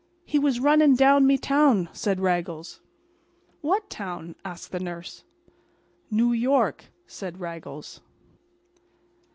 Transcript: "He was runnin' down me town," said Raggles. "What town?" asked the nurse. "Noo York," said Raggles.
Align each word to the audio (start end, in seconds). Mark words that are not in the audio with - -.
"He 0.25 0.39
was 0.39 0.59
runnin' 0.59 0.95
down 0.95 1.27
me 1.27 1.37
town," 1.37 1.87
said 1.93 2.19
Raggles. 2.19 2.81
"What 3.61 3.87
town?" 3.87 4.33
asked 4.43 4.71
the 4.71 4.79
nurse. 4.79 5.25
"Noo 6.09 6.33
York," 6.33 6.85
said 7.05 7.39
Raggles. 7.39 8.01